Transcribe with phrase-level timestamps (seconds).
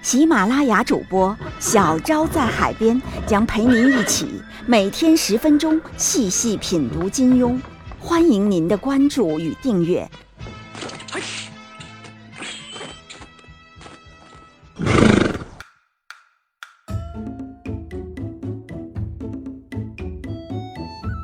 [0.00, 7.58] 喜马拉雅主播小昭在海边将陪您一起每天十分钟细细品读金庸，
[7.98, 10.08] 欢迎您的关注与订阅。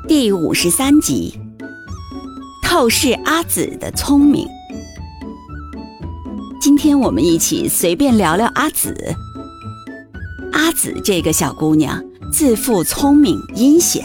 [0.07, 1.39] 第五十三集，
[2.61, 4.47] 透视阿紫的聪明。
[6.77, 8.93] 今天我们一起随便聊聊阿紫。
[10.51, 14.03] 阿紫这个小姑娘自负聪明阴险，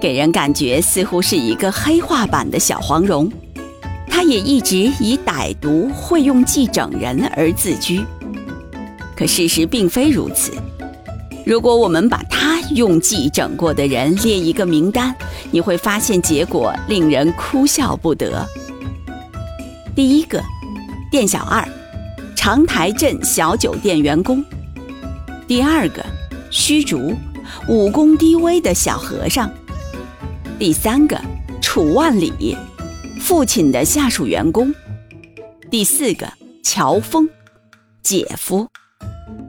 [0.00, 3.30] 给人感觉似乎是一个黑化版的小黄蓉。
[4.08, 8.02] 她也一直以歹毒会用计整人而自居，
[9.14, 10.54] 可事实并非如此。
[11.44, 15.14] 如果我们把她用计整过的人列一个名单，
[15.50, 18.48] 你会发现结果令人哭笑不得。
[19.94, 20.42] 第一个，
[21.10, 21.62] 店小二，
[22.46, 24.40] 长台镇小酒店员工；
[25.48, 26.00] 第二个，
[26.48, 27.12] 虚竹，
[27.68, 29.50] 武功低微的小和尚；
[30.56, 31.20] 第三个，
[31.60, 32.56] 楚万里，
[33.18, 34.72] 父亲的下属员工；
[35.72, 37.28] 第四个，乔峰，
[38.00, 38.68] 姐夫；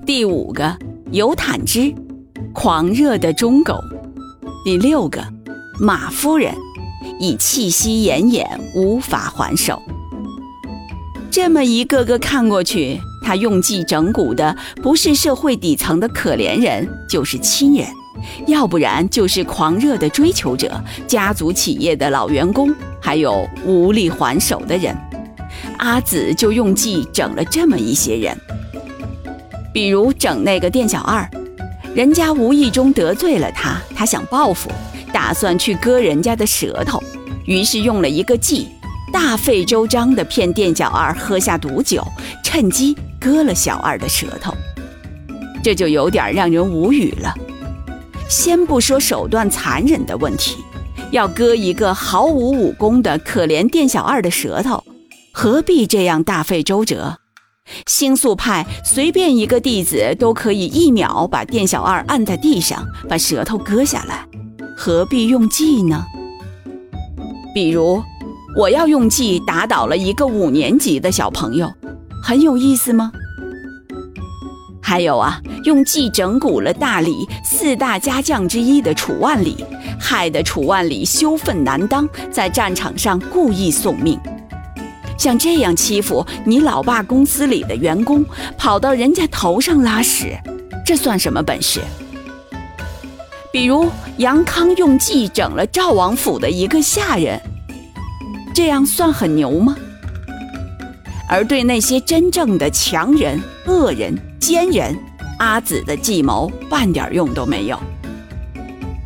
[0.04, 0.76] 第五个。
[1.12, 1.94] 尤坦之，
[2.52, 3.80] 狂热的忠狗。
[4.66, 5.24] 第六个，
[5.80, 6.52] 马夫人，
[7.20, 9.80] 以气息奄奄，无法还手。
[11.38, 17.86] 这么一个个看过去，他用计整蛊的不是社会底层的可怜人，就是亲人，
[18.48, 24.98] 要不然就是狂热的追求者、家族企业的老员工，还有无力还手的人。
[25.78, 28.36] 阿紫就用计整了这么一些人。
[29.72, 31.30] 比如整那个店小二，
[31.94, 34.72] 人家无意中得罪了他，他想报复，
[35.14, 37.00] 打算去割人家的舌头，
[37.46, 38.70] 于是用了一个计，
[39.12, 42.06] 大费周章地骗店小二喝下毒酒，
[42.44, 44.54] 趁机割了小二的舌头。
[45.64, 47.34] 这就有点让人无语了。
[48.30, 50.58] 先不说手段残忍的问题，
[51.12, 54.84] 要割一个毫无武功的可怜店小二的舌头，
[55.32, 57.18] 何必这样大费周折？
[57.86, 64.26] 星宿派随便一个弟子都可以一秒把店小二按在地上，把舌头割下来，
[64.78, 66.06] 何必用计呢？
[67.54, 68.02] 比如，
[68.58, 71.72] 我要用计打倒了一个五年级的小朋友，
[72.24, 73.12] 很有意思吗？
[74.82, 79.64] 还有啊，用计整蛊了大理四大家将之一的楚万里，
[80.00, 84.20] 害得楚万里羞愤难当，在战场上故意送命。
[85.20, 88.26] 像这样欺负你老爸公司里的员工，
[88.58, 90.36] 跑到人家头上拉屎，
[90.84, 91.80] 这算什么本事？
[93.54, 97.40] 比如杨康用计整了赵王府的一个下人，
[98.58, 99.78] 这样算很牛吗？
[101.30, 104.98] 而对那些真正的强人、恶人、奸人，
[105.38, 107.80] 阿紫的计谋半点用都没有。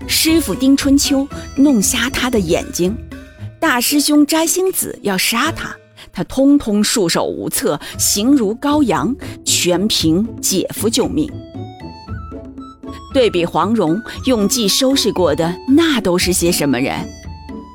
[0.07, 2.95] 师傅丁春秋弄瞎他的眼睛，
[3.59, 5.75] 大师兄摘星子要杀他。
[6.13, 9.13] 他通通束手无策，形如羔羊，
[9.43, 11.29] 全凭姐夫救命。
[13.13, 17.05] 对比黄蓉用计收拾过的，那都是些什么人？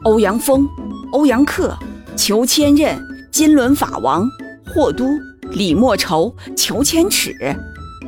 [0.04, 0.66] 欧阳锋、
[1.12, 1.76] 欧阳克、
[2.16, 2.96] 裘千仞、
[3.30, 4.28] 金轮法王、
[4.66, 5.08] 霍都、
[5.50, 7.32] 李莫愁、裘千尺，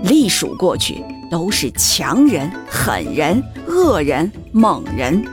[0.02, 5.24] 隶属过去都是强人、狠人、恶人、猛人。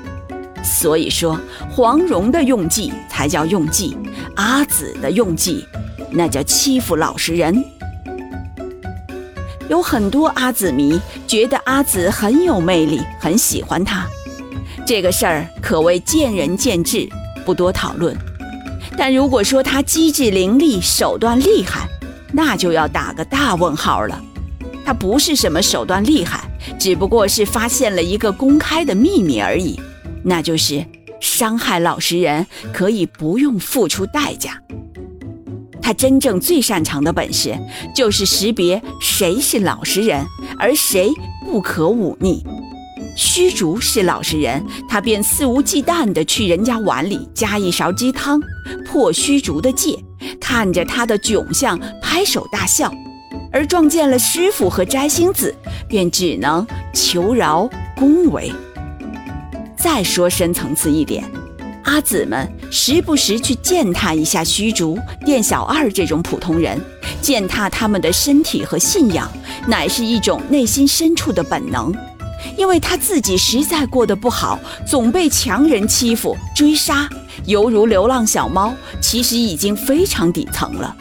[0.64, 1.40] 所以说，
[1.70, 3.98] 黄蓉的用计才叫用计，
[4.36, 5.66] 阿紫的用计，
[6.12, 7.64] 那叫欺负老实人。
[9.68, 14.06] 有很多阿紫迷觉得阿紫很有魅力，很喜欢她，
[14.86, 17.10] 这个事儿可谓见仁见智，
[17.46, 18.18] 不多讨论。
[18.98, 21.88] 但如果说他机智伶俐、手段厉害，
[22.34, 24.22] 那就要打个大问号了。
[24.86, 26.44] 他不是什么手段厉害，
[26.78, 29.80] 只不过是发现了一个公开的秘密而已。
[30.24, 30.86] 那就是
[31.20, 34.62] 伤害老实人可以不用付出代价。
[35.82, 37.56] 他真正最擅长的本事
[37.96, 40.26] 就是识别谁是老实人，
[40.58, 41.12] 而谁
[41.46, 42.44] 不可忤逆。
[43.16, 48.42] 虚竹是老实人，他便肆无忌惮地去人家碗里加一勺鸡汤，
[48.86, 49.98] 破虚竹的戒，
[50.40, 52.90] 看着他的窘相拍手大笑；
[53.54, 55.56] 而撞见了师傅和摘星子，
[55.88, 58.52] 便只能求饶恭维。
[59.78, 61.24] 再说深层次一点，
[61.84, 66.78] 阿紫们时不时去践踏一下虚竹、店小二这种普通人，
[67.22, 69.32] 践踏他们的身体和信仰，
[69.68, 71.94] 乃是一种内心深处的本能。
[72.58, 77.10] 因为他自己实在过得不好，总被强人欺负、追杀，
[77.46, 80.96] 犹如流浪小猫，其实已经非常底层了。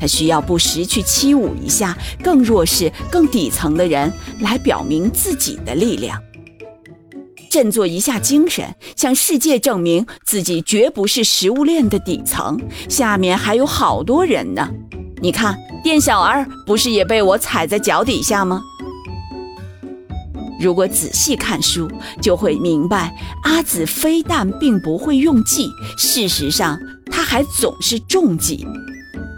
[0.00, 6.20] 他需要不时去欺侮一下更弱势、更底层的人，来表明自己的力量，
[7.48, 14.68] 振作一下精神，向世界证明自己绝不是食物链的底层，下面还有好多人呢。
[15.20, 18.60] 你看，店小二不是也被我踩在脚底下吗？
[20.62, 23.12] 如果仔细看书，就会明白，
[23.42, 25.68] 阿紫非但并不会用计，
[25.98, 26.78] 事实上，
[27.10, 28.64] 他还总是中计。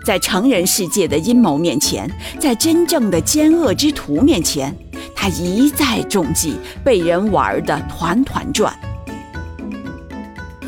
[0.05, 4.77] 在成人世界的阴谋面前，在真正的奸恶之徒面前，
[5.17, 8.79] 他一再中计，被人玩得团团转。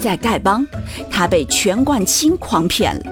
[0.00, 0.66] 在丐帮，
[1.10, 3.02] 他被全冠清诓骗了，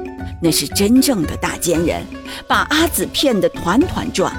[0.40, 2.02] 那是真正的大奸人，
[2.49, 4.35] 把阿紫骗得团团转。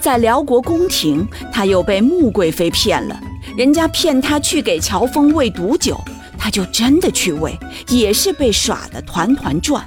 [0.00, 3.20] 在辽国宫廷，他又被穆贵妃骗了。
[3.56, 6.00] 人家骗他去给乔峰喂毒酒，
[6.38, 9.84] 他就真的去喂，也是被耍得团团转。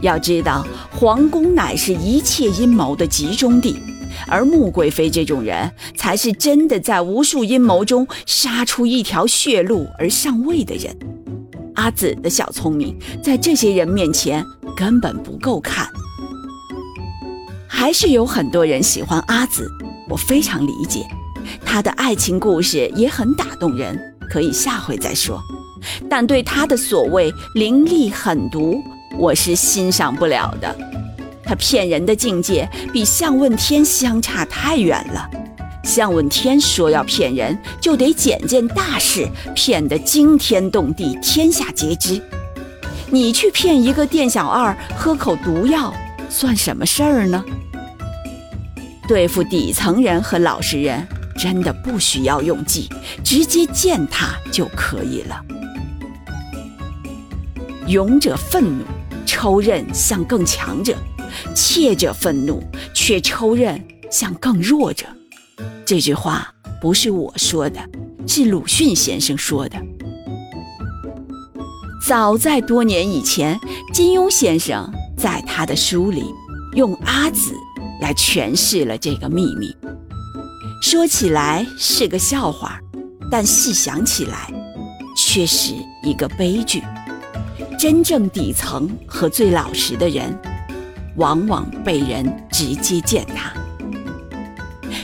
[0.00, 3.76] 要知道，皇宫乃是一切阴谋的集中地，
[4.28, 10.96] 而穆贵妃这种人，才是真的在无数阴谋中杀出一条血路而上位的人。
[11.74, 14.44] 阿紫的小聪明，在这些人面前
[14.76, 15.88] 根本不够看。
[17.78, 19.70] 还是有很多人喜欢阿紫，
[20.08, 21.06] 我非常理解，
[21.64, 23.96] 她的爱情故事也很打动人，
[24.28, 25.40] 可以下回再说。
[26.10, 28.82] 但对她的所谓凌厉狠毒，
[29.16, 30.76] 我是欣赏不了的。
[31.44, 35.30] 她骗人的境界比向问天相差太远了。
[35.84, 42.20] 向问天说要骗人，就得捡件大事，骗得惊天动地，天下皆知。
[43.08, 45.94] 你去骗一个店小二喝口毒药，
[46.28, 47.44] 算什么事儿呢？
[49.08, 51.08] 对付底层人和老实人，
[51.38, 52.90] 真的不需要用计，
[53.24, 55.42] 直接践踏就可以了。
[57.86, 58.84] 勇者愤怒，
[59.24, 60.92] 抽刃向更强者；
[61.54, 62.62] 怯者愤怒，
[62.92, 65.06] 却抽刃向更弱者。
[65.86, 67.80] 这句话不是我说的，
[68.26, 69.78] 是鲁迅先生说的。
[72.06, 73.58] 早在多年以前，
[73.92, 76.24] 金庸先生在他的书里
[76.74, 77.54] 用阿紫。
[78.00, 79.74] 来诠释了这个秘密。
[80.80, 82.78] 说起来是个笑话，
[83.28, 84.52] 但细想起来，
[85.16, 85.74] 却是
[86.04, 86.80] 一个悲剧。
[87.76, 90.32] 真正底层和最老实的人，
[91.16, 93.52] 往往被人直接践踏。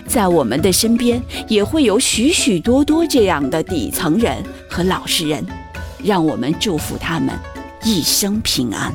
[0.07, 4.41] 在我们的身边，也会有许许多多这样的底层人
[4.71, 5.45] 和老实人，
[6.01, 7.37] 让我们祝福他们
[7.83, 8.95] 一生平安。